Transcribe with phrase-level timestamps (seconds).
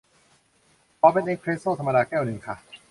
[0.99, 2.55] ขอเป็นเอสเพรสโซธรรมดาแก้วนึงค่ะ